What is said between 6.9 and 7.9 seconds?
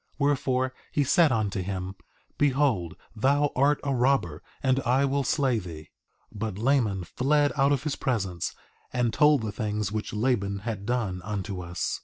fled out of